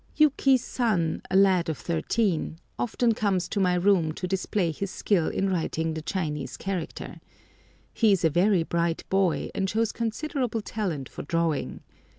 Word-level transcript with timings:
Yuki's 0.15 0.65
son, 0.65 1.21
a 1.29 1.35
lad 1.35 1.69
of 1.69 1.77
thirteen, 1.77 2.57
often 2.79 3.13
comes 3.13 3.47
to 3.47 3.59
my 3.59 3.75
room 3.75 4.11
to 4.13 4.27
display 4.27 4.71
his 4.71 4.89
skill 4.89 5.27
in 5.27 5.47
writing 5.47 5.93
the 5.93 6.01
Chinese 6.01 6.57
character. 6.57 7.21
He 7.93 8.11
is 8.11 8.25
a 8.25 8.29
very 8.31 8.63
bright 8.63 9.03
boy, 9.09 9.51
and 9.53 9.69
shows 9.69 9.91
considerable 9.91 10.61
talent 10.61 11.07
for 11.07 11.21
drawing. 11.21 11.81